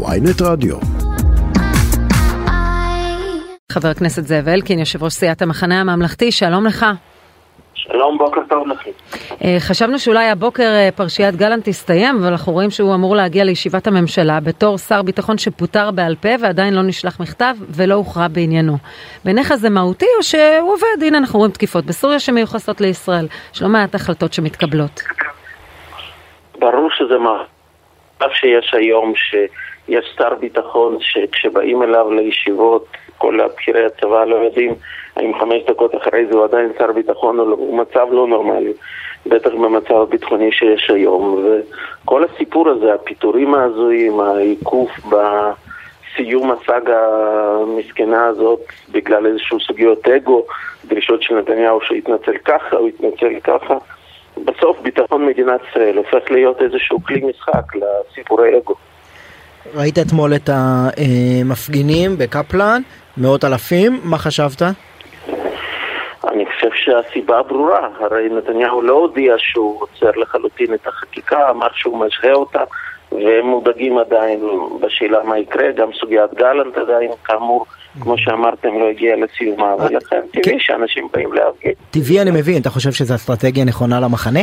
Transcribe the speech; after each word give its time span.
ויינט 0.00 0.42
רדיו. 0.42 0.76
חבר 3.72 3.88
הכנסת 3.88 4.22
זאב 4.26 4.48
אלקין, 4.48 4.78
יושב 4.78 5.02
ראש 5.02 5.12
סיעת 5.12 5.42
המחנה 5.42 5.80
הממלכתי, 5.80 6.32
שלום 6.32 6.66
לך. 6.66 6.86
שלום, 7.74 8.18
בוקר 8.18 8.40
טוב 8.48 8.68
לכם. 8.68 8.90
אה, 9.44 9.56
חשבנו 9.58 9.98
שאולי 9.98 10.28
הבוקר 10.28 10.62
אה, 10.62 10.88
פרשיית 10.96 11.36
גלנט 11.36 11.68
תסתיים, 11.68 12.16
אבל 12.16 12.26
אנחנו 12.26 12.52
רואים 12.52 12.70
שהוא 12.70 12.94
אמור 12.94 13.16
להגיע 13.16 13.44
לישיבת 13.44 13.86
הממשלה 13.86 14.40
בתור 14.40 14.78
שר 14.78 15.02
ביטחון 15.02 15.38
שפוטר 15.38 15.90
בעל 15.90 16.16
פה 16.16 16.28
ועדיין 16.40 16.74
לא 16.74 16.82
נשלח 16.82 17.20
מכתב 17.20 17.54
ולא 17.68 17.94
הוכרע 17.94 18.28
בעניינו. 18.28 18.76
בעיניך 19.24 19.54
זה 19.54 19.70
מהותי 19.70 20.06
או 20.18 20.22
שהוא 20.22 20.72
עובד? 20.72 21.02
הנה 21.06 21.18
אנחנו 21.18 21.38
רואים 21.38 21.52
תקיפות 21.52 21.84
בסוריה 21.84 22.18
שמיוחסות 22.18 22.80
לישראל. 22.80 23.26
יש 23.54 23.62
לא 23.62 23.68
מעט 23.68 23.94
החלטות 23.94 24.32
שמתקבלות. 24.32 25.02
ברור 26.58 26.88
שזה 26.90 27.18
מה... 27.18 27.42
אף 28.26 28.32
שיש 28.32 28.74
היום 28.74 29.12
שיש 29.86 30.14
שר 30.18 30.34
ביטחון 30.34 30.96
שכשבאים 31.00 31.82
אליו 31.82 32.12
לישיבות 32.12 32.86
כל 33.18 33.40
הבכירי 33.40 33.86
הצבא 33.86 34.24
לא 34.24 34.36
יודעים 34.36 34.74
האם 35.16 35.38
חמש 35.40 35.62
דקות 35.68 35.94
אחרי 35.94 36.26
זה 36.26 36.34
הוא 36.34 36.44
עדיין 36.44 36.72
שר 36.78 36.92
ביטחון 36.92 37.38
או 37.38 37.50
לא, 37.50 37.54
הוא 37.54 37.78
מצב 37.78 38.06
לא 38.10 38.26
נורמלי, 38.26 38.72
בטח 39.26 39.50
במצב 39.50 39.94
הביטחוני 39.94 40.52
שיש 40.52 40.90
היום. 40.90 41.44
וכל 42.04 42.24
הסיפור 42.24 42.68
הזה, 42.68 42.94
הפיטורים 42.94 43.54
ההזויים, 43.54 44.20
העיכוב 44.20 44.90
בסיום 45.08 46.50
הסאגה 46.50 47.06
המסכנה 47.62 48.26
הזאת 48.26 48.60
בגלל 48.92 49.26
איזשהו 49.26 49.60
סוגיות 49.60 50.08
אגו, 50.08 50.46
דרישות 50.84 51.22
של 51.22 51.34
נתניהו 51.34 51.80
שיתנצל 51.80 52.38
ככה, 52.44 52.76
הוא 52.76 52.88
יתנצל 52.88 53.40
ככה. 53.44 53.74
בסוף 54.44 54.80
ביטחון 54.80 55.26
מדינת 55.26 55.60
ישראל 55.70 55.96
הופך 55.96 56.30
להיות 56.30 56.62
איזשהו 56.62 56.98
כלי 57.02 57.20
משחק 57.20 57.64
לסיפורי 57.74 58.58
אגו. 58.58 58.74
ראית 59.74 59.98
אתמול 59.98 60.34
את 60.34 60.50
המפגינים 60.52 62.18
בקפלן, 62.18 62.82
מאות 63.16 63.44
אלפים, 63.44 64.00
מה 64.04 64.18
חשבת? 64.18 64.62
אני 66.32 66.44
חושב 66.46 66.68
שהסיבה 66.74 67.42
ברורה, 67.42 67.88
הרי 68.00 68.28
נתניהו 68.28 68.82
לא 68.82 68.92
הודיע 68.92 69.34
שהוא 69.38 69.80
עוצר 69.80 70.10
לחלוטין 70.20 70.74
את 70.74 70.86
החקיקה, 70.86 71.50
אמר 71.50 71.66
שהוא 71.74 72.06
משהה 72.06 72.32
אותה, 72.32 72.62
והם 73.12 73.46
מודאגים 73.46 73.98
עדיין 73.98 74.40
בשאלה 74.80 75.22
מה 75.22 75.38
יקרה, 75.38 75.72
גם 75.76 75.88
סוגיית 76.00 76.34
גלנט 76.34 76.78
עדיין, 76.78 77.10
כאמור, 77.24 77.66
כמו 78.00 78.18
שאמרתם, 78.18 78.68
לא 78.80 78.88
הגיע 78.90 79.16
לסיומה, 79.16 79.74
ולכן 79.74 80.20
טבעי 80.32 80.42
כן. 80.42 80.56
שאנשים 80.58 81.08
באים 81.12 81.32
להפגין. 81.32 81.72
טבעי 81.90 82.20
אני 82.22 82.30
מבין, 82.30 82.60
אתה 82.60 82.70
חושב 82.70 82.92
שזו 82.92 83.14
אסטרטגיה 83.14 83.64
נכונה 83.64 84.00
למחנה? 84.00 84.40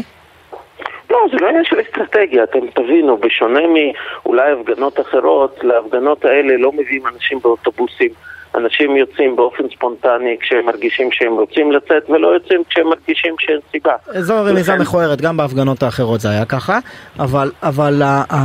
לא, 1.20 1.31
זה 1.31 1.38
לא 1.42 1.50
עניין 1.50 1.66
של 1.66 1.75
אסטרטגיה, 1.81 2.44
אתם 2.44 2.59
תבינו, 2.73 3.17
בשונה 3.17 3.59
מאולי 3.67 4.52
הפגנות 4.52 5.00
אחרות, 5.00 5.59
להפגנות 5.64 6.26
האלה 6.26 6.58
לא 6.58 6.72
מביאים 6.72 7.08
אנשים 7.08 7.39
באוטובוסים. 7.39 8.09
אנשים 8.56 8.98
יוצאים 8.98 9.36
באופן 9.36 9.64
ספונטני 9.76 10.38
כשהם 10.42 10.66
מרגישים 10.66 11.09
שהם 11.11 11.34
רוצים 11.34 11.72
לצאת 11.72 12.09
ולא 12.09 12.28
יוצאים 12.28 12.64
כשהם 12.70 12.88
מרגישים 12.88 13.36
שאין 13.39 13.59
סיבה. 13.72 13.94
זו 14.20 14.44
רמיזה 14.45 14.76
מכוערת, 14.76 15.22
גם 15.22 15.38
בהפגנות 15.38 15.84
האחרות 15.84 16.22
זה 16.22 16.30
היה 16.30 16.45
ככה, 16.45 16.80
אבל, 17.20 17.52
אבל 17.64 18.02
uh, 18.31 18.36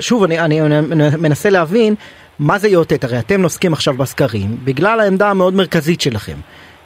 שוב, 0.00 0.22
אני, 0.22 0.40
אני 0.40 0.60
מנסה 1.18 1.50
להבין 1.50 1.94
מה 2.38 2.58
זה 2.58 2.68
יאותת, 2.68 3.04
הרי 3.04 3.18
אתם 3.18 3.40
נוסקים 3.40 3.72
עכשיו 3.72 3.94
בסקרים 3.94 4.48
בגלל 4.64 5.00
העמדה 5.00 5.30
המאוד 5.30 5.54
מרכזית 5.54 6.00
שלכם. 6.00 6.36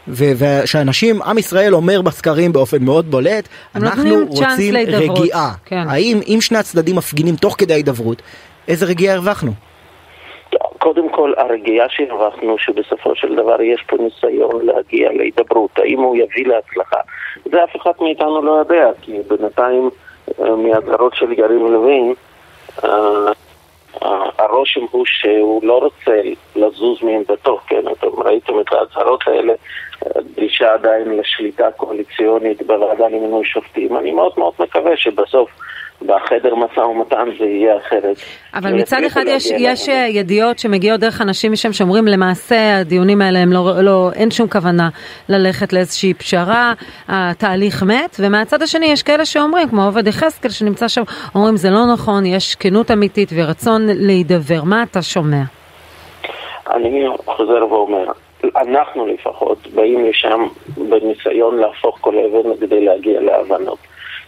ושאנשים, 0.08 1.22
עם 1.22 1.39
ישראל 1.39 1.75
אומר 1.75 2.03
בסקרים 2.03 2.53
באופן 2.53 2.84
מאוד 2.84 3.11
בולט, 3.11 3.48
אנחנו 3.75 4.14
רוצים 4.28 4.75
רגיעה. 4.77 5.53
כן. 5.64 5.84
האם 5.89 6.20
אם 6.27 6.39
שני 6.41 6.59
הצדדים 6.59 6.97
מפגינים 6.97 7.36
תוך 7.36 7.55
כדי 7.59 7.72
ההידברות, 7.72 8.22
איזה 8.69 8.86
רגיעה 8.86 9.14
הרווחנו? 9.14 9.53
קודם 10.78 11.09
כל, 11.09 11.33
הרגיעה 11.36 11.86
שהרווחנו 11.89 12.59
שבסופו 12.59 13.14
של 13.14 13.34
דבר 13.36 13.62
יש 13.62 13.83
פה 13.86 13.97
ניסיון 13.97 14.67
להגיע 14.67 15.12
להידברות. 15.12 15.70
האם 15.78 15.99
הוא 15.99 16.16
יביא 16.16 16.47
להצלחה? 16.47 16.97
זה 17.44 17.65
אף 17.65 17.76
אחד 17.76 17.91
מאיתנו 18.00 18.43
לא 18.43 18.53
יודע, 18.53 18.91
כי 19.03 19.19
בינתיים 19.28 19.91
אה, 20.41 20.56
מהצהרות 20.56 21.15
של 21.15 21.32
יריב 21.32 21.62
לוין, 21.62 22.15
אה, 22.84 22.88
הרושם 24.38 24.80
הוא 24.91 25.04
שהוא 25.06 25.64
לא 25.64 25.78
רוצה 25.78 26.20
לזוז 26.56 27.03
מעמדתו, 27.03 27.58
כן? 27.66 27.82
אתם 27.92 28.22
ראיתם 28.25 28.60
את 28.60 28.72
ההצהרות 28.72 29.25
האלה, 29.26 29.53
דרישה 30.34 30.75
עדיין 30.75 31.19
לשליטה 31.19 31.70
קואליציונית 31.76 32.62
בוועדה 32.62 33.08
למינוי 33.08 33.44
שופטים. 33.44 33.97
אני 33.97 34.12
מאוד 34.12 34.32
מאוד 34.36 34.52
מקווה 34.58 34.97
שבסוף 34.97 35.50
בחדר 36.06 36.54
משא 36.54 36.80
ומתן 36.80 37.28
זה 37.38 37.44
יהיה 37.44 37.76
אחרת. 37.76 38.16
אבל 38.54 38.72
מצד 38.72 39.04
אחד 39.06 39.24
יש, 39.26 39.50
יש 39.58 39.88
ידיעות 40.08 40.58
שמגיעות 40.58 41.00
דרך 41.00 41.20
אנשים 41.20 41.52
משם 41.52 41.72
שאומרים 41.72 42.06
למעשה 42.06 42.78
הדיונים 42.78 43.22
האלה 43.22 43.38
הם 43.38 43.52
לא, 43.52 43.80
לא, 43.82 44.10
אין 44.14 44.30
שום 44.30 44.48
כוונה 44.48 44.88
ללכת 45.28 45.72
לאיזושהי 45.72 46.14
פשרה, 46.14 46.72
התהליך 47.08 47.82
מת, 47.82 48.16
ומהצד 48.20 48.62
השני 48.62 48.86
יש 48.86 49.02
כאלה 49.02 49.24
שאומרים, 49.24 49.68
כמו 49.68 49.84
עובד 49.84 50.06
יחזקאל 50.06 50.50
שנמצא 50.50 50.88
שם, 50.88 51.02
אומרים 51.34 51.56
זה 51.56 51.70
לא 51.70 51.92
נכון, 51.92 52.26
יש 52.26 52.54
כנות 52.54 52.90
אמיתית 52.90 53.30
ורצון 53.34 53.82
להידבר, 53.86 54.64
מה 54.64 54.82
אתה 54.82 55.02
שומע? 55.02 55.42
אני 56.70 57.06
חוזר 57.24 57.66
ואומר, 57.70 58.04
אנחנו 58.56 59.06
לפחות 59.06 59.69
באים 59.74 60.04
לשם 60.04 60.46
בניסיון 60.76 61.58
להפוך 61.58 61.98
כל 62.00 62.14
אבן 62.19 62.56
כדי 62.60 62.84
להגיע 62.84 63.20
להבנות. 63.20 63.78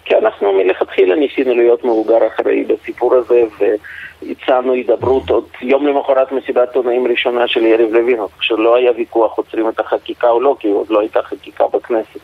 כי 0.04 0.16
אנחנו 0.16 0.52
מלכתחילה 0.52 1.14
ניסינו 1.14 1.54
להיות 1.54 1.84
מבוגר 1.84 2.26
אחראי 2.26 2.64
בסיפור 2.64 3.14
הזה 3.14 3.42
והצענו 3.58 4.72
הידברות 4.72 5.30
עוד 5.30 5.44
יום 5.62 5.86
למחרת 5.86 6.32
מסיבת 6.32 6.68
עיתונאים 6.68 7.06
ראשונה 7.06 7.48
של 7.48 7.66
יריב 7.66 7.94
לוין, 7.94 8.18
כשלא 8.38 8.74
היה 8.76 8.92
ויכוח 8.96 9.38
עוצרים 9.38 9.68
את 9.68 9.80
החקיקה 9.80 10.30
או 10.30 10.40
לא, 10.40 10.56
כי 10.60 10.68
עוד 10.68 10.90
לא 10.90 11.00
הייתה 11.00 11.22
חקיקה 11.22 11.64
בכנסת. 11.72 12.20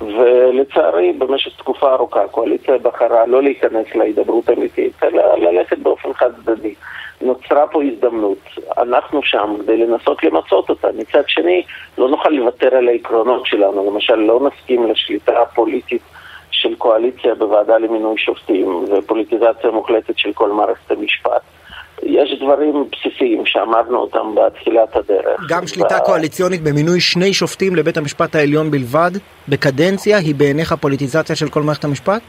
ולצערי 0.00 1.12
במשך 1.12 1.56
תקופה 1.56 1.92
ארוכה 1.92 2.22
הקואליציה 2.22 2.78
בחרה 2.78 3.26
לא 3.26 3.42
להיכנס 3.42 3.86
להידברות 3.94 4.50
אמיתית, 4.50 5.04
אלא 5.04 5.38
ללכת 5.38 5.78
באופן 5.78 6.12
חד 6.12 6.30
צדדי. 6.44 6.74
נוצרה 7.20 7.66
פה 7.66 7.82
הזדמנות, 7.82 8.38
אנחנו 8.78 9.22
שם 9.22 9.56
כדי 9.62 9.76
לנסות 9.76 10.24
למצות 10.24 10.70
אותה. 10.70 10.88
מצד 10.98 11.22
שני, 11.26 11.62
לא 11.98 12.08
נוכל 12.08 12.28
לוותר 12.28 12.76
על 12.76 12.88
העקרונות 12.88 13.46
שלנו, 13.46 13.90
למשל 13.90 14.14
לא 14.14 14.40
נסכים 14.40 14.86
לשליטה 14.86 15.42
הפוליטית 15.42 16.02
של 16.84 16.88
קואליציה 16.88 17.34
בוועדה 17.34 17.78
למינוי 17.78 18.18
שופטים 18.18 18.84
ופוליטיזציה 18.92 19.70
מוחלטת 19.72 20.18
של 20.18 20.32
כל 20.32 20.52
מערכת 20.52 20.90
המשפט. 20.90 21.42
יש 22.02 22.38
דברים 22.40 22.84
בסיסיים 22.92 23.46
שאמרנו 23.46 23.98
אותם 23.98 24.34
בתחילת 24.34 24.96
הדרך. 24.96 25.40
גם 25.48 25.66
שליטה 25.66 25.98
ו... 26.02 26.04
קואליציונית 26.04 26.62
במינוי 26.62 27.00
שני 27.00 27.32
שופטים 27.32 27.76
לבית 27.76 27.96
המשפט 27.96 28.34
העליון 28.34 28.70
בלבד, 28.70 29.10
בקדנציה, 29.48 30.18
היא 30.18 30.34
בעיניך 30.34 30.72
פוליטיזציה 30.80 31.36
של 31.36 31.48
כל 31.48 31.62
מערכת 31.62 31.84
המשפט? 31.84 32.22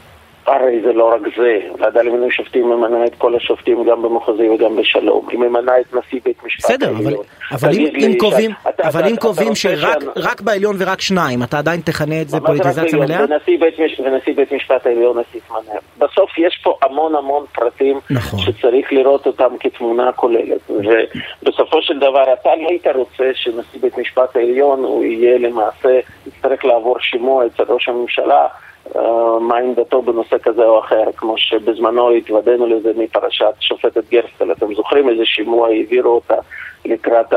הרי 0.46 0.80
זה 0.84 0.92
לא 0.92 1.14
רק 1.14 1.20
זה, 1.36 1.58
ועדה 1.78 2.02
למינוי 2.02 2.30
שופטים 2.30 2.66
ממנה 2.66 3.04
את 3.04 3.14
כל 3.18 3.36
השופטים 3.36 3.84
גם 3.90 4.02
במחוזי 4.02 4.48
וגם 4.48 4.76
בשלום, 4.76 5.28
היא 5.30 5.38
ממנה 5.38 5.72
את 5.80 5.94
נשיא 5.94 6.20
בית 6.24 6.44
משפט 6.44 6.64
בסדר, 6.64 6.90
אבל, 6.90 7.14
אבל 7.52 7.70
אם, 7.72 8.14
קובעים, 8.18 8.50
אבל 8.82 9.08
אם 9.08 9.16
קובעים 9.16 9.54
שרק. 9.54 10.40
בעליון 10.40 10.76
ורק 10.78 11.00
שניים, 11.00 11.42
אתה 11.42 11.58
עדיין 11.58 11.80
תכנה 11.80 12.20
את 12.22 12.28
זה 12.28 12.40
פוליטיזציה 12.40 12.98
מלאה? 12.98 13.24
ונשיא 13.24 14.34
בית, 14.36 14.52
משפט 14.52 14.86
העליון 14.86 15.18
נשיא 15.18 15.40
תמנה. 15.48 15.78
בסוף 15.98 16.38
יש 16.38 16.60
פה 16.62 16.78
המון 16.82 17.14
המון 17.14 17.44
פרטים 17.52 18.00
נכון. 18.10 18.40
שצריך 18.40 18.92
לראות 18.92 19.26
אותם 19.26 19.48
כתמונה 19.60 20.12
כוללת, 20.12 20.70
ובסופו 20.70 21.82
של 21.82 21.98
דבר 21.98 22.32
אתה 22.32 22.50
לא 22.62 22.68
היית 22.68 22.86
רוצה 22.86 23.30
שנשיא 23.34 23.80
בית 23.80 23.98
משפט 23.98 24.36
העליון 24.36 24.78
הוא 24.78 25.04
יהיה 25.04 25.38
למעשה, 25.38 25.98
יצטרך 26.26 26.64
לעבור 26.64 26.96
שימוע 27.00 27.46
אצל 27.46 27.62
ראש 27.68 27.88
הממשלה 27.88 28.46
מה 29.40 29.56
עמדתו 29.56 30.02
בנושא 30.02 30.36
כזה 30.42 30.64
או 30.64 30.78
אחר, 30.78 31.04
כמו 31.16 31.38
שבזמנו 31.38 32.10
התוודענו 32.10 32.66
לזה 32.66 32.92
מפרשת 32.96 33.54
שופטת 33.60 34.10
גרסטל. 34.10 34.52
אתם 34.52 34.74
זוכרים 34.74 35.08
איזה 35.08 35.24
שימוע 35.24 35.68
העבירו 35.68 36.10
אותה 36.10 36.34
לקראת 36.84 37.32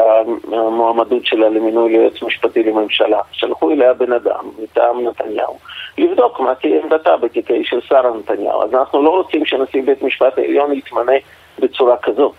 המועמדות 0.51 1.25
שלה 1.25 1.49
למינוי 1.49 1.91
ליועץ 1.91 2.21
משפטי 2.21 2.63
לממשלה. 2.63 3.19
שלחו 3.31 3.71
אליה 3.71 3.93
בן 3.93 4.13
אדם 4.13 4.45
מטעם 4.63 5.07
נתניהו 5.07 5.57
לבדוק 5.97 6.39
מה 6.39 6.55
תהיה 6.55 6.81
עמדתה 6.83 7.17
בתיקי 7.17 7.63
של 7.63 7.81
שרה 7.81 8.11
נתניהו. 8.17 8.63
אז 8.63 8.73
אנחנו 8.73 9.03
לא 9.03 9.09
רוצים 9.09 9.45
שנשיא 9.45 9.81
בית 9.85 10.01
משפט 10.03 10.37
העליון 10.37 10.73
יתמנה 10.73 11.13
בצורה 11.59 11.97
כזאת. 11.97 12.33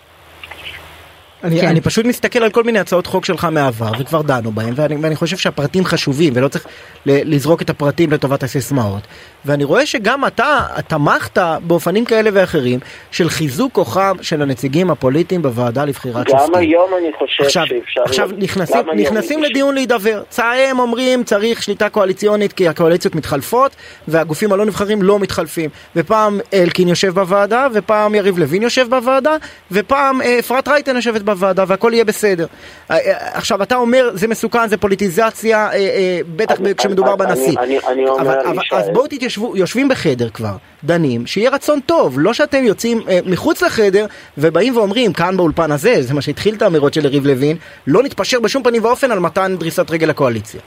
אני, 1.45 1.61
כן. 1.61 1.67
אני 1.67 1.81
פשוט 1.81 2.07
מסתכל 2.07 2.39
על 2.39 2.51
כל 2.51 2.65
מיני 2.65 2.79
הצעות 2.79 3.07
חוק 3.07 3.25
שלך 3.25 3.45
מהעבר 3.45 3.93
וכבר 3.99 4.23
דנו 4.23 4.53
בהם 4.53 4.73
ואני, 4.77 4.97
ואני 4.97 5.17
חושב 5.17 5.37
שהפרטים 5.37 5.85
חשובים 5.85 6.33
ולא 6.37 6.49
צריך 6.49 6.67
ל, 7.07 7.35
לזרוק 7.35 7.63
את 7.63 7.71
הפרטים 7.71 8.13
לטובת 8.13 8.43
הסיסמאות 8.43 9.03
ואני 9.45 9.65
רואה 9.65 9.87
שגם 9.87 10.27
אתה 10.27 10.67
תמכת 10.89 11.39
באופנים 11.63 12.05
כאלה 12.05 12.31
ואחרים 12.33 12.81
של 13.11 13.29
חיזוק 13.29 13.73
כוחם 13.73 14.17
של 14.23 14.43
הנציגים 14.43 14.91
הפוליטיים 14.91 15.43
בוועדה 15.43 15.85
לבחירת 15.85 16.27
גם 16.27 16.39
שופטים. 16.39 16.55
היום 16.55 16.91
אני 16.99 17.13
חושב 17.19 17.45
עכשיו, 17.45 17.67
שאפשר... 17.67 18.03
עכשיו 18.03 18.29
גם 18.29 18.39
נכנסים, 18.39 18.81
נכנסים 18.97 19.43
לדיון 19.43 19.75
להידבר. 19.75 20.23
צהם 20.29 20.79
אומרים 20.79 21.25
צריך 21.25 21.63
שליטה 21.63 21.89
קואליציונית 21.89 22.53
כי 22.53 22.69
הקואליציות 22.69 23.15
מתחלפות 23.15 23.77
והגופים 24.09 24.53
הלא 24.53 24.67
נבחרים 24.67 25.03
לא 25.03 25.19
מתחלפים. 25.19 25.71
ופעם 25.97 26.41
אלקין 26.55 26.89
יושב 26.89 27.15
בוועדה 27.15 27.67
ופעם 27.75 28.15
יריב 28.15 28.39
לוין 28.39 28.63
יושב 28.63 28.87
בוועדה 28.91 29.37
ופעם 29.71 30.23
אה, 30.23 30.39
אפרת 30.39 30.69
רייטן 30.69 30.97
יושבת 30.97 31.23
בוועדה 31.35 31.65
והכל 31.67 31.91
יהיה 31.95 32.05
בסדר. 32.05 32.47
אה, 32.91 32.97
אה, 32.97 33.01
עכשיו 33.39 33.63
אתה 33.63 33.77
אומר 33.77 34.11
זה 34.15 34.29
מסוכן 34.29 34.69
זה 34.69 34.77
פוליטיזציה 34.77 35.73
אה, 35.73 36.21
בטח 36.37 36.55
כשמדובר 36.77 37.17
בנשיא. 37.17 37.59
אני- 37.59 37.79
אומר, 38.09 38.39
אז 38.73 38.89
בואו 38.93 39.07
תתיישבו 39.07 39.57
יושבים 39.57 39.89
בחדר 39.89 40.29
כבר 40.29 40.53
דנים 40.85 41.27
שיהיה 41.27 41.51
רצון 41.51 41.81
טוב 41.81 42.15
לא 42.21 42.33
שאתם 42.33 42.65
יוצאים 42.65 43.01
מחוץ 43.27 43.63
לחדר 43.63 44.07
ובאים 44.39 44.77
ואומרים 44.77 45.13
כאן 45.13 45.37
באולפן 45.37 45.73
הזה 45.73 46.03
זה 46.03 46.15
מה 46.15 46.23
שהתחיל 46.23 46.55
את 46.55 46.63
האמירות 46.63 46.95
של 46.95 47.05
יריב 47.05 47.27
לוין 47.27 47.57
לא 47.87 48.03
נתפשר 48.03 48.41
בשום 48.41 48.63
פנים 48.63 48.85
ואופן 48.85 49.11
על 49.11 49.19
מתן 49.19 49.57
דריסת 49.59 49.91
רגל 49.91 50.07
לקואליציה. 50.07 50.61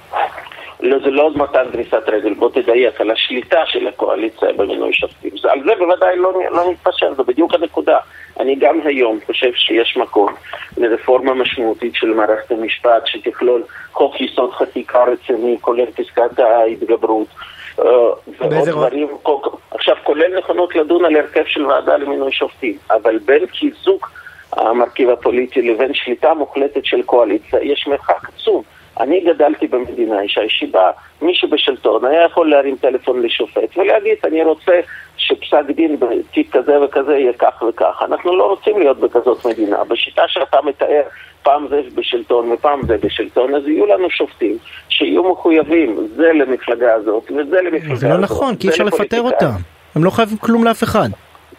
לא, 0.79 0.97
זה 1.05 1.09
לא 1.11 1.31
מתן 1.35 1.63
דריסת 1.73 2.03
רגל, 2.07 2.33
בוא 2.33 2.49
תדייק, 2.49 3.01
על 3.01 3.11
השליטה 3.11 3.57
של 3.65 3.87
הקואליציה 3.87 4.49
במינוי 4.57 4.93
שופטים. 4.93 5.31
על 5.51 5.59
זה 5.65 5.71
בוודאי 5.79 6.15
לא, 6.17 6.33
לא 6.51 6.71
נתפשר, 6.71 7.13
זו 7.17 7.23
בדיוק 7.23 7.53
הנקודה. 7.53 7.97
אני 8.39 8.55
גם 8.55 8.79
היום 8.85 9.19
חושב 9.25 9.53
שיש 9.55 9.97
מקום 9.97 10.33
לרפורמה 10.77 11.33
משמעותית 11.33 11.95
של 11.95 12.07
מערכת 12.07 12.51
המשפט 12.51 13.01
שתכלול 13.05 13.63
חוק 13.91 14.21
יסוד 14.21 14.51
חקיקה 14.53 15.03
רציני, 15.03 15.57
כולל 15.61 15.91
פסקת 15.91 16.39
ההתגברות. 16.39 17.27
אה, 17.79 17.85
ועוד? 18.39 18.69
דברים, 18.69 19.07
עכשיו 19.71 19.95
כולל 20.03 20.37
נכונות 20.37 20.75
לדון 20.75 21.05
על 21.05 21.15
הרכב 21.15 21.43
של 21.45 21.65
ועדה 21.65 21.97
למינוי 21.97 22.31
שופטים, 22.31 22.77
אבל 22.91 23.17
בין 23.17 23.45
חיזוק 23.47 24.11
המרכיב 24.51 25.09
הפוליטי 25.09 25.61
לבין 25.61 25.93
שליטה 25.93 26.33
מוחלטת 26.33 26.85
של 26.85 27.01
קואליציה 27.01 27.59
יש 27.61 27.87
מרחק 27.87 28.29
עצום. 28.35 28.63
אני 28.99 29.19
גדלתי 29.19 29.67
במדינה 29.67 30.21
אישה 30.21 30.41
שבה 30.47 30.91
מי 31.21 31.35
שבשלטון 31.35 32.05
היה 32.05 32.25
יכול 32.25 32.49
להרים 32.49 32.75
טלפון 32.75 33.21
לשופט 33.21 33.77
ולהגיד 33.77 34.17
אני 34.23 34.43
רוצה 34.43 34.79
שפסק 35.17 35.63
דין 35.75 35.99
בתיק 35.99 36.55
כזה 36.55 36.81
וכזה 36.81 37.13
יהיה 37.13 37.33
כך 37.33 37.63
וכך. 37.69 38.03
אנחנו 38.05 38.37
לא 38.37 38.43
רוצים 38.43 38.79
להיות 38.79 38.99
בכזאת 38.99 39.45
מדינה. 39.45 39.83
בשיטה 39.83 40.21
שאתה 40.27 40.57
מתאר, 40.65 41.01
פעם 41.43 41.67
זה 41.69 41.81
בשלטון 41.95 42.51
ופעם 42.51 42.81
זה 42.87 42.97
בשלטון, 43.03 43.55
אז 43.55 43.67
יהיו 43.67 43.85
לנו 43.85 44.09
שופטים 44.09 44.57
שיהיו 44.89 45.31
מחויבים, 45.31 46.07
זה 46.15 46.31
למפלגה 46.33 46.93
הזאת 46.93 47.31
וזה 47.31 47.61
למפלגה 47.61 47.85
הזאת. 47.85 47.97
זה 47.97 48.07
לא 48.07 48.17
נכון 48.17 48.55
כי 48.55 48.67
אי 48.67 48.71
אפשר 48.71 48.83
לפטר. 48.83 49.21
אותם. 49.21 49.51
הם 49.95 50.03
לא 50.03 50.09
חייבים 50.09 50.37
כלום 50.37 50.63
לאף 50.63 50.83
אחד. 50.83 51.09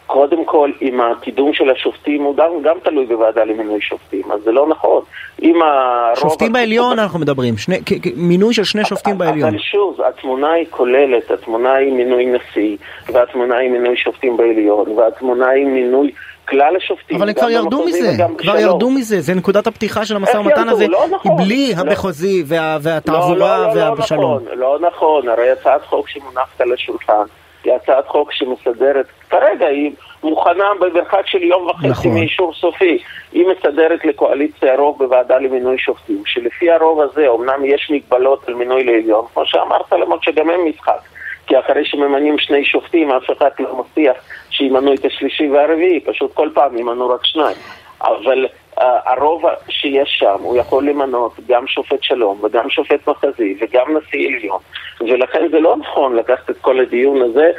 קודם 0.06 0.44
כל, 0.44 0.70
אם 0.82 1.00
הקידום 1.00 1.52
של 1.52 1.70
השופטים 1.70 2.22
הוא 2.22 2.36
גם, 2.36 2.50
גם 2.62 2.76
תלוי 2.84 3.06
בוועדה 3.06 3.44
למינוי 3.44 3.80
שופטים, 3.80 4.32
אז 4.32 4.40
זה 4.44 4.52
לא 4.52 4.66
נכון. 4.68 5.02
אם 5.42 5.62
הרוב... 5.62 6.18
שופטים 6.18 6.52
בעליון 6.52 6.98
אנחנו 6.98 7.18
מדברים 7.18 7.56
שני- 7.56 7.80
כ- 7.86 7.92
כ- 8.02 8.12
מינוי 8.16 8.54
של 8.54 8.64
שני 8.64 8.84
שופטים 8.84 9.18
בעליון. 9.18 9.48
אבל 9.48 9.58
שוב, 9.58 10.00
התמונה 10.02 10.52
היא 10.52 10.66
כוללת, 10.70 11.30
התמונה 11.30 11.74
היא 11.74 11.92
מינוי 11.92 12.26
נשיא, 12.26 12.76
והתמונה 13.12 13.56
היא 13.56 13.70
מינוי 13.70 13.96
שופטים 13.96 14.36
בעליון, 14.36 14.88
והתמונה 14.88 15.48
היא 15.48 15.66
מינוי 15.66 16.10
כלל 16.48 16.76
השופטים. 16.76 17.16
אבל 17.16 17.28
הם 17.28 17.34
כבר 17.34 17.50
ירדו 17.50 17.84
מזה, 17.86 18.12
כבר 18.18 18.52
בשלום. 18.52 18.56
ירדו 18.58 18.90
מזה, 18.90 19.20
זה 19.20 19.34
נקודת 19.34 19.66
הפתיחה 19.66 20.04
של 20.04 20.16
המשא 20.16 20.36
ומתן? 20.36 20.68
הזה, 20.68 20.86
לא 20.88 21.04
נכון. 21.10 21.32
היא 21.32 21.46
בלי 21.46 21.72
לא. 21.76 21.80
המחוזי 21.80 22.42
וה- 22.46 22.56
לא, 22.74 22.78
והתעבורה 22.82 23.34
לא, 23.34 23.74
לא, 23.74 23.74
לא 23.74 23.94
והשלום. 23.98 24.34
נכון, 24.44 24.58
לא 24.58 24.78
נכון, 24.88 25.28
הרי 25.28 25.50
הצעת 25.50 25.84
חוק 25.86 26.08
שמונחת 26.08 26.60
על 26.60 26.72
השולחן 26.72 27.22
היא 27.64 27.72
הצעת 27.72 28.08
חוק 28.08 28.32
שמסדרת, 28.32 29.06
כרגע 29.30 29.66
היא 29.66 29.92
מוכנה 30.22 30.64
במרחק 30.80 31.26
של 31.26 31.42
יום 31.42 31.66
וחצי 31.66 31.88
נכון. 31.88 32.14
מאישור 32.14 32.54
סופי. 32.54 32.98
היא 33.32 33.44
מסדרת 33.46 34.04
לקואליציה 34.04 34.76
רוב 34.76 34.98
בוועדה 34.98 35.38
למינוי 35.38 35.78
שופטים, 35.78 36.22
שלפי 36.26 36.70
הרוב 36.70 37.00
הזה 37.00 37.26
אומנם 37.28 37.64
יש 37.64 37.90
מגבלות 37.90 38.48
על 38.48 38.54
מינוי 38.54 38.84
לעליון, 38.84 39.24
כמו 39.34 39.46
שאמרת, 39.46 39.92
למרות 39.92 40.22
שגם 40.22 40.50
הם 40.50 40.68
משחק. 40.68 41.00
כי 41.46 41.58
אחרי 41.58 41.84
שממנים 41.84 42.38
שני 42.38 42.64
שופטים, 42.64 43.10
אף 43.10 43.30
אחד 43.38 43.50
לא 43.58 43.76
מבטיח 43.76 44.16
שימנו 44.50 44.94
את 44.94 45.04
השלישי 45.04 45.48
והרביעי, 45.50 46.00
פשוט 46.00 46.34
כל 46.34 46.48
פעם 46.54 46.78
ימנו 46.78 47.08
רק 47.08 47.24
שניים. 47.24 47.56
אבל 48.02 48.46
הרוב 48.76 49.42
שיש 49.68 50.16
שם, 50.18 50.36
הוא 50.38 50.56
יכול 50.56 50.88
למנות 50.88 51.32
גם 51.48 51.66
שופט 51.66 52.02
שלום 52.02 52.40
וגם 52.44 52.70
שופט 52.70 53.08
מחוזי 53.08 53.56
וגם 53.60 53.96
נשיא 53.96 54.28
עליון, 54.28 54.60
ולכן 55.00 55.48
זה 55.50 55.60
לא 55.60 55.76
נכון 55.76 56.16
לקחת 56.16 56.50
את 56.50 56.56
כל 56.60 56.80
הדיון 56.80 57.22
הזה, 57.22 57.50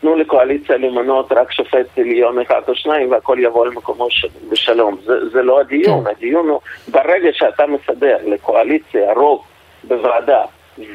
תנו 0.00 0.16
לקואליציה 0.16 0.76
למנות 0.76 1.32
רק 1.32 1.52
שופט 1.52 1.98
עליון 1.98 2.40
אחד 2.40 2.60
או 2.68 2.74
שניים 2.74 3.10
והכל 3.10 3.38
יבוא 3.40 3.64
על 3.64 3.70
מקומו 3.70 4.10
ש... 4.10 4.26
בשלום. 4.50 4.96
זה, 5.04 5.28
זה 5.28 5.42
לא 5.42 5.60
הדיון, 5.60 6.04
כן. 6.04 6.10
הדיון 6.10 6.48
הוא 6.48 6.60
ברגע 6.88 7.28
שאתה 7.32 7.64
מסדר 7.66 8.16
לקואליציה 8.26 9.12
רוב 9.12 9.44
בוועדה 9.84 10.42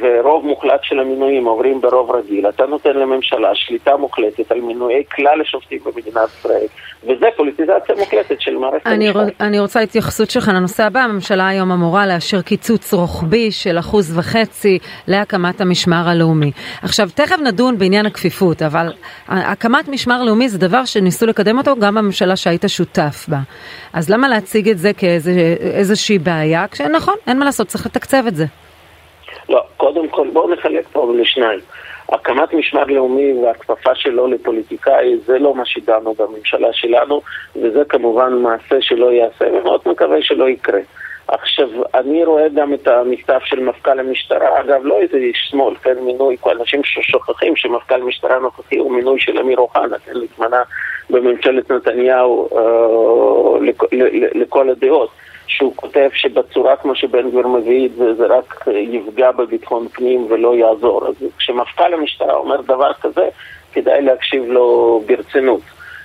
ורוב 0.02 0.46
מוחלט 0.46 0.80
של 0.84 1.00
המינויים 1.00 1.46
עוברים 1.46 1.82
ברוב 1.82 2.12
רגיל, 2.12 2.50
אתה 2.50 2.66
נותן 2.66 2.90
לממשלה 2.90 3.50
שליטה 3.56 3.98
מוחלטת 3.98 4.52
על 4.52 4.62
מינויי 4.62 5.04
כלל 5.16 5.42
השופטים 5.42 5.80
במדינת 5.86 6.30
ישראל, 6.40 6.66
וזה 7.04 7.26
פוליטיזציה 7.38 7.96
מוחלטת 7.98 8.42
של 8.42 8.56
מערכת 8.58 8.88
אני, 8.88 9.08
המשפט. 9.10 9.28
רוצ- 9.28 9.44
אני 9.44 9.60
רוצה 9.60 9.80
התייחסות 9.80 10.30
שלך 10.30 10.52
לנושא 10.54 10.84
הבא, 10.84 11.00
הממשלה 11.00 11.48
היום 11.48 11.72
אמורה 11.72 12.08
לאשר 12.08 12.42
קיצוץ 12.42 12.94
רוחבי 12.94 13.52
של 13.52 13.80
אחוז 13.80 14.18
וחצי 14.18 14.80
להקמת 15.08 15.62
המשמר 15.62 16.10
הלאומי. 16.10 16.52
עכשיו, 16.84 17.10
תכף 17.16 17.40
נדון 17.40 17.78
בעניין 17.78 18.06
הכפיפות, 18.06 18.62
אבל 18.62 18.88
הקמת 19.28 19.88
משמר 19.88 20.24
לאומי 20.24 20.50
זה 20.50 20.58
דבר 20.58 20.86
שניסו 20.86 21.26
לקדם 21.26 21.58
אותו 21.58 21.76
גם 21.80 21.96
בממשלה 21.96 22.36
שהיית 22.36 22.64
שותף 22.68 23.26
בה. 23.28 23.38
אז 23.94 24.10
למה 24.10 24.28
להציג 24.28 24.70
את 24.70 24.78
זה 24.78 24.92
כאיזושהי 24.94 26.20
בעיה, 26.20 26.66
כשנכון, 26.72 27.16
אין 27.28 27.40
מה 27.40 27.46
לעשות, 27.46 27.68
צריך 27.68 27.86
לתקצב 27.86 28.24
את 28.28 28.36
זה. 28.36 28.46
לא, 29.50 29.64
קודם 29.78 30.08
כל 30.08 30.28
בואו 30.34 30.54
נחלק 30.54 30.88
פה 30.92 31.14
לשניים. 31.18 31.60
הקמת 32.10 32.54
משמר 32.54 32.84
לאומי 32.84 33.34
והכפפה 33.44 33.96
שלו 33.96 34.28
לפוליטיקאי 34.28 35.18
זה 35.26 35.40
לא 35.40 35.56
מה 35.56 35.66
שדנו 35.66 36.14
בממשלה 36.14 36.74
שלנו 36.74 37.22
וזה 37.56 37.84
כמובן 37.90 38.34
מעשה 38.34 38.82
שלא 38.82 39.12
ייעשה 39.12 39.46
ומאוד 39.54 39.82
מקווה 39.86 40.22
שלא 40.22 40.50
יקרה. 40.50 40.80
עכשיו, 41.28 41.70
אני 41.94 42.26
רואה 42.26 42.50
גם 42.50 42.74
את 42.74 42.88
המכתב 42.88 43.40
של 43.46 43.60
מפכ"ל 43.60 44.00
המשטרה, 44.00 44.60
אגב, 44.60 44.82
לא 44.84 45.00
איזה 45.00 45.18
איש 45.18 45.48
שמאל, 45.52 45.76
כן, 45.76 45.96
מינוי, 46.02 46.38
אנשים 46.52 46.84
ששוכחים 46.84 47.56
שמפכ"ל 47.56 48.02
משטרה 48.02 48.40
נוכחי 48.40 48.78
הוא 48.78 48.92
מינוי 48.92 49.20
של 49.20 49.40
אמיר 49.40 49.58
אוחנה, 49.58 50.00
כן, 50.06 50.12
להתמנה 50.14 50.64
בממשלת 51.10 51.72
נתניהו 51.72 52.50
אה, 52.58 53.60
לכ- 53.66 53.94
ל- 53.94 54.24
ל- 54.26 54.42
לכל 54.42 54.70
הדעות. 54.70 55.10
שהוא 55.48 55.74
כותב 55.76 56.10
שבצורה 56.14 56.76
כמו 56.76 56.96
שבן 56.96 57.30
גביר 57.30 57.48
מביא 57.48 57.86
את 57.86 57.96
זה, 57.96 58.14
זה 58.14 58.26
רק 58.26 58.68
יפגע 58.68 59.32
בביטחון 59.32 59.88
פנים 59.88 60.26
ולא 60.30 60.56
יעזור. 60.56 61.08
אז 61.08 61.16
כשמפכ"ל 61.38 61.94
המשטרה 61.94 62.34
אומר 62.36 62.62
דבר 62.62 62.94
כזה, 62.94 63.30
כדאי 63.74 64.02
להקשיב 64.02 64.44
לו 64.48 65.02
ברצינות. 65.06 65.62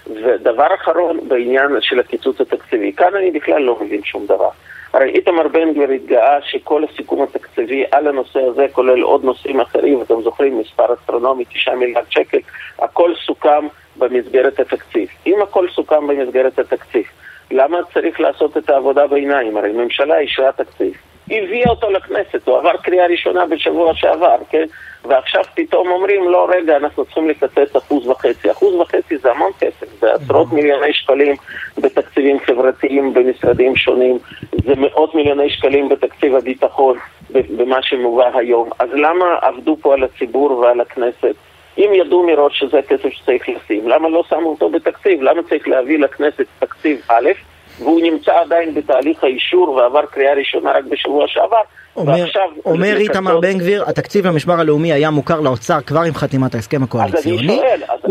ודבר 0.06 0.66
אחרון 0.74 1.28
בעניין 1.28 1.70
של 1.80 2.00
הקיצוץ 2.00 2.40
התקציבי, 2.40 2.92
כאן 2.92 3.14
אני 3.16 3.30
בכלל 3.30 3.62
לא 3.62 3.78
מבין 3.80 4.02
שום 4.04 4.26
דבר. 4.26 4.50
הרי 4.92 5.10
איתמר 5.10 5.48
בן 5.48 5.72
גביר 5.72 5.90
התגאה 5.90 6.38
שכל 6.42 6.84
הסיכום 6.84 7.22
התקציבי 7.22 7.84
על 7.90 8.08
הנושא 8.08 8.40
הזה, 8.40 8.66
כולל 8.72 9.02
עוד 9.02 9.24
נושאים 9.24 9.60
אחרים, 9.60 10.02
אתם 10.02 10.22
זוכרים, 10.22 10.58
מספר 10.58 10.94
אסטרונומי, 10.94 11.44
9 11.44 11.74
מיליארד 11.74 12.04
שקל, 12.10 12.38
הכל 12.78 13.12
סוכם 13.26 13.66
במסגרת 13.96 14.60
התקציב. 14.60 15.08
אם 15.26 15.42
הכל 15.42 15.68
סוכם 15.70 16.06
במסגרת 16.06 16.58
התקציב, 16.58 17.04
למה 17.50 17.78
צריך 17.94 18.20
לעשות 18.20 18.56
את 18.56 18.70
העבודה 18.70 19.06
בעיניים? 19.06 19.56
הרי 19.56 19.70
הממשלה 19.70 20.18
אישרה 20.18 20.52
תקציב. 20.52 20.92
הביאה 21.30 21.70
אותו 21.70 21.90
לכנסת, 21.90 22.48
הוא 22.48 22.58
עבר 22.58 22.76
קריאה 22.76 23.06
ראשונה 23.06 23.46
בשבוע 23.46 23.94
שעבר, 23.94 24.36
כן? 24.50 24.64
ועכשיו 25.04 25.42
פתאום 25.54 25.90
אומרים, 25.90 26.28
לא, 26.28 26.48
רגע, 26.50 26.76
אנחנו 26.76 27.04
צריכים 27.04 27.28
לקצץ 27.28 27.76
אחוז 27.76 28.08
וחצי. 28.08 28.50
אחוז 28.50 28.74
וחצי 28.74 29.18
זה 29.18 29.30
המון 29.30 29.52
כסף, 29.58 29.86
זה 30.00 30.12
עשרות 30.12 30.52
מיליוני 30.52 30.92
שקלים 30.92 31.36
בתקציבים 31.78 32.40
חברתיים 32.40 33.14
במשרדים 33.14 33.76
שונים, 33.76 34.18
זה 34.52 34.74
מאות 34.76 35.14
מיליוני 35.14 35.50
שקלים 35.50 35.88
בתקציב 35.88 36.34
הביטחון, 36.34 36.98
במה 37.30 37.82
שמובא 37.82 38.30
היום. 38.34 38.70
אז 38.78 38.88
למה 38.92 39.24
עבדו 39.42 39.76
פה 39.80 39.94
על 39.94 40.04
הציבור 40.04 40.50
ועל 40.58 40.80
הכנסת? 40.80 41.34
אם 41.78 41.90
ידעו 41.94 42.26
מראש 42.26 42.58
שזה 42.58 42.80
כסף 42.88 43.08
שצריך 43.08 43.48
לשים, 43.48 43.88
למה 43.88 44.08
לא 44.08 44.22
שמו 44.28 44.48
אותו 44.48 44.68
בתקציב? 44.68 45.22
למה 45.22 45.42
צריך 45.42 45.68
להביא 45.68 45.98
לכנסת 45.98 46.46
תקציב 46.58 47.00
א', 47.08 47.30
והוא 47.78 48.00
נמצא 48.02 48.32
עדיין 48.40 48.74
בתהליך 48.74 49.24
האישור 49.24 49.68
ועבר 49.68 50.06
קריאה 50.06 50.34
ראשונה 50.34 50.72
רק 50.72 50.84
בשבוע 50.84 51.24
שעבר, 51.28 51.56
אומר. 51.96 52.24
אומר 52.64 52.96
איתמר 52.96 53.40
בן 53.40 53.58
גביר, 53.58 53.84
התקציב 53.86 54.26
למשמר 54.26 54.60
הלאומי 54.60 54.92
היה 54.92 55.10
מוכר 55.10 55.40
לאוצר 55.40 55.80
כבר 55.80 56.00
עם 56.00 56.14
חתימת 56.14 56.54
ההסכם 56.54 56.82
הקואליציוני, 56.82 57.60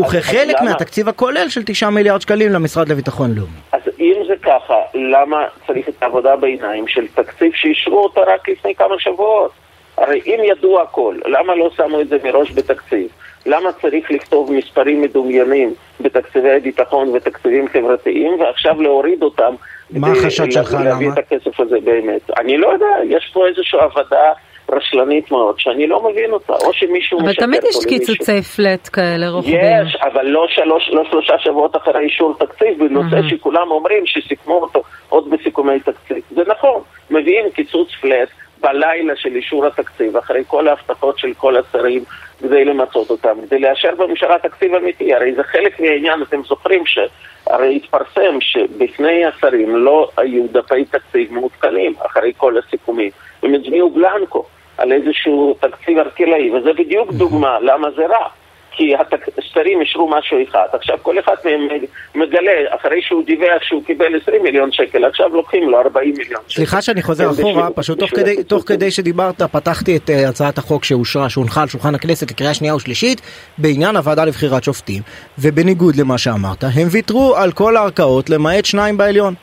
וכחלק? 0.00 0.60
מהתקציב 0.60 1.08
הכולל 1.08 1.48
של 1.48 1.60
9 1.66 1.90
מיליארד 1.90 2.20
שקלים 2.20 2.52
למשרד 2.52 2.88
לביטחון 2.88 3.34
לאומי. 3.34 3.52
אז 3.72 3.80
אם 4.00 4.14
זה 4.28 4.34
ככה, 4.42 4.74
למה 4.94 5.44
צריך 5.66 5.88
את 5.88 6.02
העבודה 6.02 6.36
בעיניים 6.36 6.88
של 6.88 7.06
תקציב 7.14 7.52
שאישרו 7.54 8.04
אותו 8.04 8.20
רק 8.20 8.48
לפני 8.48 8.74
כמה 8.74 8.94
שבועות? 8.98 9.50
הרי 9.96 10.20
אם 10.26 10.38
ידעו 10.44 10.80
הכל, 10.80 11.16
למה 11.24 11.54
לא 11.54 11.70
שמו 11.76 12.00
את 12.00 12.08
זה 12.08 12.16
מראש 12.24 12.52
בתקציב? 12.52 13.08
למה 13.46 13.72
צריך 13.72 14.10
לכתוב 14.10 14.52
מספרים 14.52 15.02
מדומיינים 15.02 15.74
בתקציבי 16.00 16.52
הביטחון 16.56 17.08
ותקציבים 17.08 17.68
חברתיים 17.68 18.40
ועכשיו 18.40 18.82
להוריד 18.82 19.22
אותם 19.22 19.54
מה 19.90 20.12
החשד 20.12 20.50
שלך? 20.52 20.74
למה? 20.74 20.84
להביא 20.84 21.08
את 21.12 21.18
הכסף 21.18 21.60
הזה 21.60 21.76
באמת. 21.84 22.30
אני 22.38 22.58
לא 22.58 22.68
יודע, 22.68 22.86
יש 23.04 23.30
פה 23.32 23.46
איזושהי 23.46 23.78
עבודה 23.80 24.32
רשלנית 24.72 25.30
מאוד, 25.30 25.54
שאני 25.58 25.86
לא 25.86 26.10
מבין 26.10 26.32
אותה, 26.32 26.52
או 26.52 26.72
שמישהו 26.72 27.20
אבל 27.20 27.28
משקר 27.28 27.44
תמיד 27.44 27.60
פה 27.60 27.68
יש 27.68 27.76
למישהו. 27.76 27.90
קיצוצי 27.98 28.42
פלט 28.42 28.88
כאלה 28.92 29.28
רוחביים. 29.28 29.86
יש, 29.86 29.96
אבל 29.96 30.26
לא, 30.26 30.46
שלוש, 30.48 30.90
לא 30.92 31.04
שלושה 31.10 31.38
שבועות 31.38 31.76
אחרי 31.76 32.00
אישור 32.00 32.34
תקציב, 32.38 32.78
בנושא 32.78 33.14
מהמם. 33.14 33.28
שכולם 33.28 33.70
אומרים 33.70 34.06
שסיכמו 34.06 34.54
אותו 34.54 34.82
עוד 35.08 35.30
בסיכומי 35.30 35.80
תקציב. 35.80 36.22
זה 36.30 36.42
נכון, 36.46 36.80
מביאים 37.10 37.50
קיצוץ 37.50 37.88
פלט 38.00 38.28
בלילה 38.60 39.16
של 39.16 39.36
אישור 39.36 39.66
התקציב, 39.66 40.16
אחרי 40.16 40.42
כל 40.46 40.68
ההבטחות 40.68 41.18
של 41.18 41.34
כל 41.36 41.56
השרים, 41.56 42.04
כדי 42.42 42.64
למצות 42.64 43.10
אותם, 43.10 43.34
כדי 43.46 43.58
לאשר 43.58 43.94
בממשלה 43.98 44.38
תקציב 44.38 44.74
אמיתי. 44.74 45.14
הרי 45.14 45.34
זה 45.34 45.42
חלק 45.42 45.80
מהעניין, 45.80 46.22
אתם 46.22 46.42
זוכרים 46.42 46.84
שהרי 46.86 47.76
התפרסם 47.76 48.40
שבפני 48.40 49.24
השרים 49.24 49.76
לא 49.76 50.08
היו 50.16 50.44
דפי 50.52 50.84
תקציב 50.84 51.32
מעודכנים 51.32 51.94
אחרי 52.06 52.32
כל 52.36 52.58
הסיכומים. 52.58 53.10
הם 53.42 53.54
הצביעו 53.54 53.90
בלנקו 53.90 54.44
על 54.78 54.92
איזשהו 54.92 55.56
תקציב 55.60 55.98
ארטילאי, 55.98 56.50
וזה 56.50 56.72
בדיוק 56.72 57.12
דוגמה 57.12 57.60
למה 57.60 57.90
זה 57.90 58.06
רע. 58.06 58.28
כי 58.72 58.92
השרים 59.38 59.80
אישרו 59.80 60.10
משהו 60.10 60.38
אחד, 60.48 60.66
עכשיו 60.72 60.98
כל 61.02 61.18
אחד 61.18 61.34
מהם 61.44 61.68
מגלה, 62.14 62.52
אחרי 62.68 63.02
שהוא 63.02 63.24
דיווח 63.24 63.62
שהוא 63.62 63.84
קיבל 63.84 64.20
20 64.22 64.42
מיליון 64.42 64.72
שקל, 64.72 65.04
עכשיו 65.04 65.28
לוקחים 65.28 65.70
לו 65.70 65.80
40 65.80 66.14
מיליון 66.18 66.42
שקל. 66.46 66.54
סליחה 66.54 66.82
שאני 66.82 67.02
חוזר 67.02 67.24
כן, 67.24 67.40
אחורה, 67.40 67.70
פשוט 67.70 67.98
תוך 67.98 68.10
כדי, 68.10 68.44
תוך. 68.44 68.64
כדי 68.66 68.90
שדיברת 68.90 69.42
פתחתי 69.42 69.96
את 69.96 70.10
אה, 70.10 70.28
הצעת 70.28 70.58
החוק 70.58 70.84
שאושרה, 70.84 71.30
שהונחה 71.30 71.62
על 71.62 71.68
שולחן 71.68 71.94
הכנסת 71.94 72.30
לקריאה 72.30 72.54
שנייה 72.54 72.74
ושלישית 72.74 73.20
בעניין 73.58 73.96
הוועדה 73.96 74.24
לבחירת 74.24 74.64
שופטים, 74.64 75.02
ובניגוד 75.38 75.96
למה 75.96 76.18
שאמרת, 76.18 76.64
הם 76.64 76.88
ויתרו 76.90 77.36
על 77.36 77.52
כל 77.52 77.76
הערכאות 77.76 78.30
למעט 78.30 78.64
שניים 78.64 78.96
בעליון. 78.96 79.34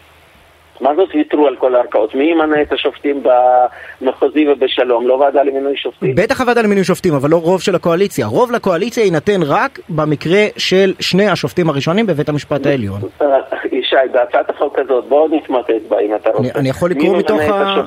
מה 0.82 0.90
זאת 0.96 1.10
ויתרו 1.16 1.48
על 1.48 1.56
כל 1.56 1.76
הערכאות? 1.76 2.16
מי 2.16 2.24
ימנה 2.24 2.62
את 2.62 2.74
השופטים 2.74 3.24
במחוזי 4.02 4.48
ובשלום? 4.50 5.08
לא 5.08 5.14
ועדה 5.14 5.44
למינוי 5.44 5.78
שופטים? 5.78 6.16
בטח 6.16 6.42
הוועדה 6.42 6.62
למינוי 6.62 6.84
שופטים, 6.84 7.14
אבל 7.14 7.30
לא 7.30 7.38
רוב 7.38 7.62
של 7.62 7.76
הקואליציה. 7.76 8.26
רוב 8.28 8.52
לקואליציה 8.52 9.04
יינתן 9.04 9.40
רק 9.44 9.80
במקרה 9.90 10.46
של 10.58 10.94
שני 11.00 11.28
השופטים 11.28 11.70
הראשונים 11.70 12.08
בבית 12.08 12.30
המשפט 12.30 12.66
העליון. 12.66 13.02
ישי, 13.72 13.96
בהצעת 14.14 14.50
החוק 14.50 14.80
הזאת, 14.80 15.06
בואו 15.10 15.28
נתמקד 15.28 15.80
בה 15.90 16.00
אם 16.00 16.16
אתה 16.16 16.30
רוצה. 16.30 16.50
אני- 16.60 16.70
יכול 16.70 16.92
לקרוא 16.92 17.18
מתוך 17.18 17.40
ה-? 17.42 17.82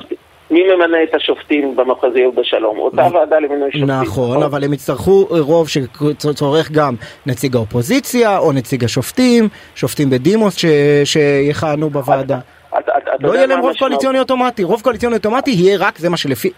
מי 0.51 0.63
ממנה 0.75 1.03
את 1.03 1.15
השופטים 1.15 1.75
במחוזי 1.75 2.25
ובשלום? 2.25 2.79
אותה 2.79 3.07
ועדה 3.13 3.39
למינוי 3.39 3.71
שופטים. 3.71 3.91
נכון, 3.91 4.43
אבל 4.43 4.63
הם 4.63 4.73
יצטרכו 4.73 5.27
רוב 5.29 5.67
שצורך 5.69 6.71
גם 6.71 6.95
נציג 7.25 7.55
האופוזיציה 7.55 8.37
או 8.37 8.51
נציג 8.51 8.83
השופטים, 8.83 9.47
שופטים 9.75 10.09
בדימוס 10.09 10.55
שיכהנו 11.05 11.89
בוועדה. 11.89 12.39
לא 13.19 13.35
יהיה 13.35 13.45
להם 13.45 13.59
רוב? 13.59 13.73
קואליציוני 13.79 14.19
אוטומטי, 14.19 14.63
רוב 14.63 14.81
קואליציוני 14.81 15.15
אוטומטי 15.15 15.51
יהיה 15.51 15.77
רק, 15.79 15.97
זה 15.97 16.09
מה 16.09 16.17
שלפי, 16.17 16.49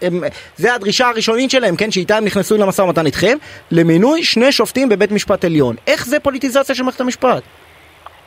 זה 0.56 0.74
הדרישה 0.74 1.08
הראשונית 1.08 1.50
שלהם, 1.50 1.76
כן, 1.76 1.90
שאיתה 1.90 2.16
הם 2.16 2.24
נכנסו 2.24 2.56
למשא 2.56 2.82
ומתן 2.82 3.06
איתכם, 3.06 3.36
למינוי 3.70 4.22
שני 4.22 4.52
שופטים 4.52 4.88
בבית 4.88 5.12
משפט 5.12 5.44
עליון. 5.44 5.76
איך 5.86 6.06
זה 6.06 6.20
פוליטיזציה 6.20 6.74
של 6.74 6.82
מערכת 6.82 7.00
המשפט? 7.00 7.42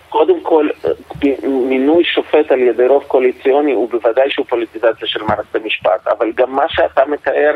קודם 0.09 0.41
כל, 0.43 0.67
מינוי 1.43 2.03
שופט 2.03 2.51
על 2.51 2.59
ידי 2.59 2.87
רוב 2.87 3.03
קואליציוני 3.03 3.71
הוא 3.71 3.89
בוודאי 3.89 4.29
שהוא 4.29 4.45
פוליטיזציה 4.49 5.07
של 5.07 5.23
מערכת 5.23 5.55
המשפט, 5.55 6.07
אבל 6.17 6.31
גם 6.35 6.55
מה 6.55 6.65
שאתה 6.67 7.01
מתאר, 7.05 7.55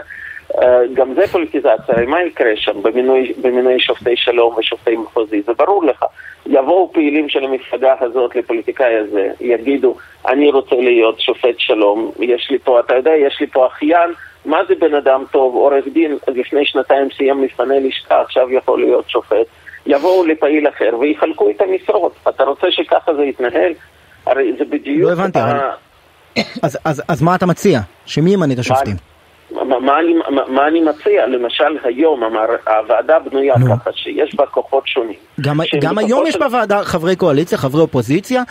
גם 0.93 1.13
זה 1.13 1.27
פוליטיזציה, 1.27 1.75
הרי 1.87 2.05
מה 2.05 2.21
יקרה 2.23 2.51
שם 2.55 2.81
במינוי, 2.81 3.33
במינוי 3.41 3.79
שופטי 3.79 4.15
שלום 4.15 4.55
ושופטי 4.57 4.95
מחוזי? 4.95 5.41
זה 5.41 5.53
ברור 5.53 5.85
לך. 5.85 6.05
יבואו 6.45 6.89
פעילים 6.93 7.29
של 7.29 7.43
המפלגה 7.43 7.93
הזאת 7.99 8.35
לפוליטיקאי 8.35 8.95
הזה, 8.95 9.27
יגידו, 9.41 9.95
אני 10.27 10.51
רוצה 10.51 10.75
להיות 10.75 11.19
שופט 11.21 11.55
שלום, 11.57 12.11
יש 12.19 12.47
לי 12.51 12.59
פה, 12.59 12.79
אתה 12.79 12.95
יודע, 12.95 13.11
יש 13.11 13.37
לי 13.39 13.47
פה 13.47 13.67
אחיין, 13.67 14.09
מה 14.45 14.57
זה 14.67 14.73
בן 14.79 14.95
אדם 14.95 15.23
טוב, 15.31 15.55
עורך 15.55 15.85
דין, 15.93 16.17
לפני 16.27 16.65
שנתיים 16.65 17.07
סיים 17.17 17.41
מבחני 17.41 17.87
לשכה, 17.87 18.21
עכשיו 18.21 18.51
יכול 18.51 18.79
להיות 18.79 19.09
שופט. 19.09 19.45
יבואו 19.85 20.25
לפעיל 20.25 20.67
אחר 20.69 20.89
ויחלקו 20.99 21.49
את 21.49 21.61
המשרות. 21.61 22.13
אתה 22.29 22.43
רוצה 22.43 22.67
שככה 22.71 23.13
זה 23.13 23.23
יתנהל? 23.23 23.73
הרי 24.25 24.53
זה 24.57 24.65
בדיוק... 24.65 25.09
לא 25.09 25.11
הבנתי, 25.11 25.39
ה- 25.39 25.51
אבל- 25.51 25.59
אז, 26.63 26.77
אז, 26.85 27.03
אז 27.07 27.21
מה 27.21 27.35
אתה 27.35 27.45
מציע? 27.45 27.79
שמי 28.05 28.33
ימנה 28.33 28.53
את 28.53 28.59
השופטים? 28.59 28.93
מה, 28.93 29.12
מה, 29.81 29.99
אני, 29.99 30.13
מה, 30.13 30.41
מה 30.47 30.67
אני 30.67 30.81
מציע? 30.81 31.27
למשל 31.27 31.77
היום 31.83 32.23
המער, 32.23 32.45
הוועדה 32.67 33.19
בנויה 33.19 33.53
נו. 33.57 33.65
ככה 33.75 33.89
שיש 33.93 34.35
בה 34.35 34.45
כוחות 34.45 34.87
שונים. 34.87 35.15
גם, 35.41 35.57
גם 35.81 35.97
היום 35.97 36.27
יש 36.27 36.33
של- 36.33 36.39
בוועדה 36.39 36.83
חברי 36.83 37.15
קואליציה, 37.15 37.57
חברי 37.57 37.81
אופוזיציה, 37.81 38.43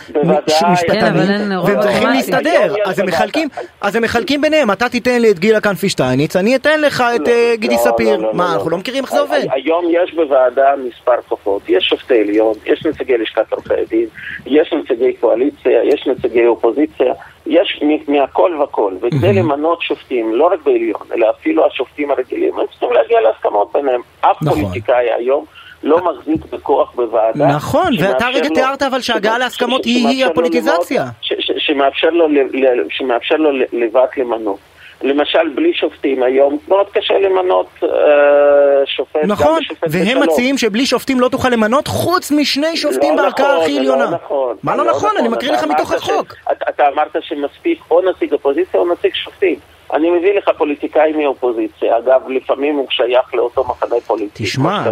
משפטנים, 0.71 1.27
כן, 1.27 1.49
והם 1.65 1.81
צריכים. 1.81 2.07
להסתדר, 2.09 2.73
יש 2.73 2.77
אז 2.85 2.99
הם. 2.99 3.05
מחלקים, 3.05 3.47
אז 3.81 3.95
הם 3.95 4.03
מחלקים 4.03 4.41
ביניהם, 4.41 4.71
אתה 4.71 4.89
תיתן 4.89 5.21
לי 5.21 5.31
את 5.31 5.39
גילה 5.39 5.61
כנפי 5.61 5.89
שטייניץ, 5.89 6.35
אני 6.35 6.55
אתן 6.55 6.81
לך 6.81 7.03
את 7.15 7.27
לא, 7.27 7.33
אה, 7.33 7.53
גידי 7.55 7.73
לא, 7.73 7.79
ספיר, 7.79 8.17
לא, 8.17 8.23
לא, 8.23 8.33
מה, 8.33 8.43
לא. 8.49 8.53
אנחנו 8.53 8.69
לא 8.69 8.77
מכירים 8.77 9.03
איך 9.03 9.11
זה 9.13 9.19
עובד? 9.19 9.41
היום 9.51 9.85
יש 9.89 10.13
בוועדה 10.13 10.73
מספר 10.87 11.15
כוחות, 11.27 11.61
יש 11.69 11.83
שופטי 11.83 12.19
עליון, 12.21 12.53
יש 12.65 12.85
נציגי 12.85 13.17
לשכת 13.17 13.51
עורכי 13.53 13.73
הדין, 13.73 14.05
יש 14.45 14.73
נציגי 14.73 15.13
קואליציה, 15.13 15.83
יש 15.83 16.07
נציגי 16.07 16.45
אופוזיציה, 16.45 17.13
יש 17.47 17.79
מהכל 18.07 18.61
וכל, 18.63 18.93
וכדי 19.01 19.33
למנות 19.33 19.81
שופטים, 19.81 20.35
לא 20.35 20.45
רק 20.53 20.59
בעליון, 20.63 21.01
אלא 21.15 21.27
אפילו 21.29 21.65
השופטים 21.65 22.11
הרגילים, 22.11 22.59
הם 22.59 22.65
צריכים 22.71 22.91
להגיע 22.91 23.21
להסכמות 23.21 23.71
ביניהם. 23.73 24.01
אף 24.21 24.37
נכון. 24.41 24.59
פוליטיקאי 24.61 25.11
היום 25.17 25.45
לא 25.83 25.99
מחזיק 26.05 26.45
בכוח 26.53 26.91
בוועדה. 26.95 27.47
נכון, 27.47 27.85
ואתה 27.99 28.07
שמאפשר 28.07 28.27
רגע 28.39 28.47
לו- 28.49 28.55
תיארת 28.55 28.81
אבל 28.83 29.01
שהגעה 29.01 29.37
להסכמות 29.37 29.83
ש- 29.83 29.85
היא- 29.85 29.95
היא 30.07 30.17
שמאפשר 30.19 30.25
לו 30.25 30.31
הפוליטיזציה. 30.31 31.05
שמאפשר 32.89 33.35
לו 33.37 33.51
לבד 33.73 34.05
למנות. 34.17 34.57
למשל, 35.03 35.49
בלי 35.55 35.73
שופטים 35.73 36.23
היום 36.23 36.57
מאוד 36.67 36.87
קשה 36.93 37.13
למנות 37.19 37.67
אה, 37.83 37.89
שופט, 38.85 39.19
נכון, 39.27 39.59
בשופט 39.61 39.87
והם 39.91 40.05
בשלום. 40.05 40.23
מציעים 40.23 40.57
שבלי 40.57 40.85
שופטים 40.85 41.19
לא 41.19 41.27
תוכל 41.29 41.49
למנות 41.49 41.87
חוץ 41.87 42.31
משני 42.31 42.77
שופטים 42.77 43.17
לא 43.17 43.23
בערכאה 43.23 43.45
נכון, 43.47 43.61
הכי 43.63 43.73
זה 43.73 43.79
עליונה. 43.79 44.05
לא 44.05 44.11
נכון. 44.11 44.55
מה 44.63 44.75
לא 44.75 44.85
נכון? 44.85 45.09
אני 45.19 45.27
מקריא 45.29 45.51
לך 45.51 45.63
מתוך 45.63 45.91
ש- 45.91 45.95
החוק. 45.95 46.33
אתה- 46.51 46.65
אתה 46.69 46.87
אמרת 46.87 47.15
שמספיק 47.21 47.79
או 47.91 48.01
נציג 48.09 48.33
אופוזיציה 48.33 48.79
או 48.79 48.93
נציג 48.93 49.11
שופטים. 49.15 49.55
אני 49.93 50.09
מביא 50.09 50.33
לך 50.37 50.49
פוליטיקאי 50.57 51.11
מהאופוזיציה, 51.13 51.97
אגב, 51.97 52.29
לפעמים 52.29 52.75
הוא 52.75 52.87
שייך 52.89 53.33
לאותו 53.35 53.63
מחנה 53.63 53.95
פוליטי. 54.07 54.43
תשמע, 54.43 54.83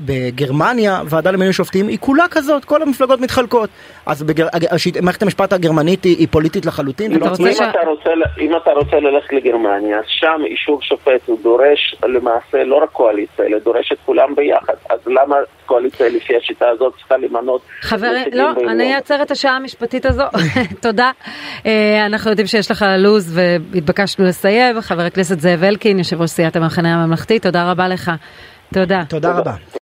בגרמניה 0.00 1.00
ועדה 1.06 1.30
למינוי 1.30 1.52
שופטים 1.52 1.88
היא 1.88 1.98
כולה 2.00 2.24
כזאת, 2.30 2.64
כל 2.64 2.82
המפלגות 2.82 3.20
מתחלקות. 3.20 3.70
אז 4.06 4.22
בגר- 4.22 4.46
השיט- 4.70 4.96
מערכת 5.02 5.22
המשפט 5.22 5.52
הגרמנית 5.52 6.04
היא 6.04 6.16
היא 6.18 6.28
פוליטית 6.30 6.66
לחלוטין. 6.66 7.12
ש- 7.12 7.16
אם, 7.16 7.22
אתה 7.70 7.80
רוצה, 7.86 8.14
ל- 8.14 8.40
אם 8.40 8.56
אתה 8.56 8.70
רוצה 8.70 8.96
ללכת 9.00 9.32
לגרמניה, 9.32 9.98
אז 9.98 10.04
שם 10.06 10.40
אישור 10.46 10.82
שופט 10.82 11.20
הוא 11.26 11.38
דורש 11.42 11.94
למעשה 12.06 12.64
לא 12.64 12.82
רק 12.82 12.90
קואליציה, 12.90 13.44
אלא 13.46 13.58
דורש 13.58 13.92
את 13.92 13.98
כולם 14.06 14.34
ביחד. 14.34 14.74
אז 14.90 14.98
למה 15.06 15.36
קואליציה 15.66 16.08
לפי 16.08 16.36
השיטה 16.36 16.68
הזאת 16.68 16.92
צריכה 16.98 17.16
למנות 17.16 17.60
חברים, 17.80 18.24
לא? 18.32 18.50
אני 18.70 18.94
אעצר 18.94 19.22
את 19.22 19.30
השעה 19.30 19.56
המשפטית 19.56 20.06
הזו, 20.06 20.22
תודה. 20.82 21.10
אה, 21.66 22.06
אנחנו 22.06 22.30
יודעים 22.30 22.46
שיש 22.46 22.70
לך 22.70 22.84
לו"ז 22.98 23.38
והתבקשנו 23.72 24.24
לסיים. 24.42 24.80
חבר 24.80 25.02
הכנסת 25.02 25.40
זאב 25.40 25.64
אלקין, 25.64 25.98
יושב 25.98 26.20
ראש 26.20 26.30
סיעת 26.30 26.56
המחנה 26.56 26.94
הממלכתי, 26.94 27.38
תודה 27.38 27.70
רבה 27.70 27.88
לך. 27.88 28.10
תודה. 28.74 29.02
תודה 29.08 29.32
רבה. 29.32 29.54